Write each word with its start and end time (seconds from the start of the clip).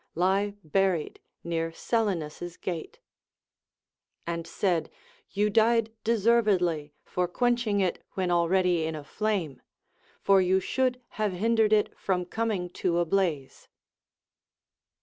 Lie 0.15 0.55
buried 0.63 1.19
near 1.43 1.71
Selinus' 1.71 2.57
gate;— 2.59 2.97
and 4.25 4.47
said: 4.47 4.89
You 5.29 5.51
died 5.51 5.93
deservedly 6.03 6.95
for 7.05 7.27
quenching 7.27 7.81
it 7.81 8.03
wnen 8.17 8.31
already 8.31 8.83
in 8.85 8.95
a 8.95 9.03
flame; 9.03 9.61
for 10.19 10.41
you 10.41 10.59
should 10.59 10.99
have 11.21 11.33
hindered 11.33 11.71
it 11.71 11.95
from 11.99 12.25
coming 12.25 12.71
to 12.81 12.97
a 12.97 13.05
blaze. 13.05 13.67